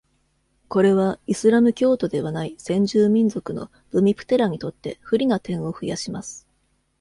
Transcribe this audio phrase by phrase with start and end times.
[0.67, 6.47] これは、イスラム教徒ではない先住民族のブミプテラにとって不利な点を増やします。